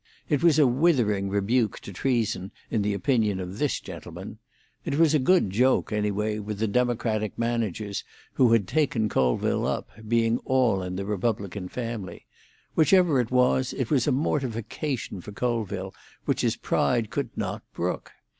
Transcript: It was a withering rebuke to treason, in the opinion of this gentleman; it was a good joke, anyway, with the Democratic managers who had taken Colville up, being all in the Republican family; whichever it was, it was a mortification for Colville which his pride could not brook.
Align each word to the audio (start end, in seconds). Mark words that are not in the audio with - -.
It 0.29 0.41
was 0.41 0.57
a 0.57 0.65
withering 0.65 1.29
rebuke 1.29 1.79
to 1.81 1.93
treason, 1.93 2.49
in 2.71 2.81
the 2.81 2.95
opinion 2.95 3.39
of 3.39 3.59
this 3.59 3.79
gentleman; 3.79 4.39
it 4.83 4.97
was 4.97 5.13
a 5.13 5.19
good 5.19 5.51
joke, 5.51 5.93
anyway, 5.93 6.39
with 6.39 6.57
the 6.57 6.67
Democratic 6.67 7.37
managers 7.37 8.03
who 8.33 8.51
had 8.51 8.67
taken 8.67 9.09
Colville 9.09 9.67
up, 9.67 9.91
being 10.07 10.39
all 10.39 10.81
in 10.81 10.95
the 10.95 11.05
Republican 11.05 11.69
family; 11.69 12.25
whichever 12.73 13.19
it 13.19 13.29
was, 13.29 13.73
it 13.73 13.91
was 13.91 14.07
a 14.07 14.11
mortification 14.11 15.21
for 15.21 15.31
Colville 15.33 15.93
which 16.25 16.41
his 16.41 16.55
pride 16.55 17.11
could 17.11 17.29
not 17.37 17.61
brook. 17.71 18.11